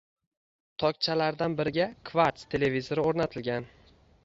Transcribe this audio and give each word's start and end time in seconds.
Tokchalardan 0.83 1.59
biriga 1.59 1.87
«Kvarts» 2.11 2.49
televizori 2.57 3.07
oʼrnatilgan. 3.13 3.71